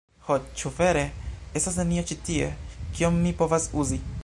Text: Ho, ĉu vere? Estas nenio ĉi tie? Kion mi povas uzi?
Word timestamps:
Ho, 0.27 0.35
ĉu 0.61 0.71
vere? 0.77 1.03
Estas 1.61 1.77
nenio 1.81 2.05
ĉi 2.13 2.19
tie? 2.31 2.49
Kion 2.97 3.23
mi 3.27 3.37
povas 3.43 3.69
uzi? 3.85 4.03